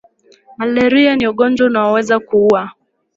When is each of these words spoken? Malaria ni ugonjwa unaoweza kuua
Malaria 0.57 1.15
ni 1.15 1.27
ugonjwa 1.27 1.67
unaoweza 1.67 2.19
kuua 2.19 2.71